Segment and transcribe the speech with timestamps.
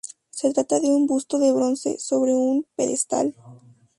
[0.31, 3.35] Se trata de un busto de bronce sobre un pedestal.